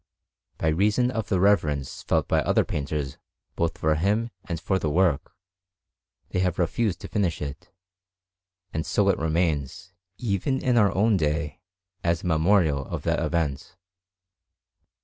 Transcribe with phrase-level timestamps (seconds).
[0.57, 3.19] By reason of the reverence felt by other painters
[3.55, 5.35] both for him and for the work,
[6.29, 7.69] they have refused to finish it;
[8.73, 11.61] and so it remains, even in our own day,
[12.03, 13.75] as a memorial of that event.